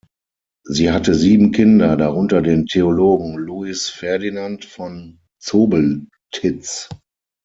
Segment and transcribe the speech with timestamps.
[0.63, 6.89] Sie hatte sieben Kinder, darunter den Theologen Louis-Ferdinand von Zobeltitz.